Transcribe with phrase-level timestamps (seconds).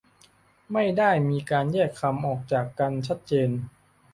[0.71, 3.49] ไม่ได้มีการแยกคำออกจากกันชัดเจน